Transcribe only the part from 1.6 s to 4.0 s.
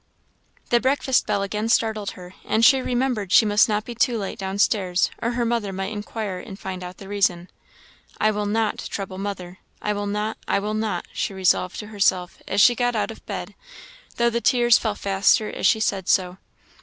startled her, and she remembered she must not be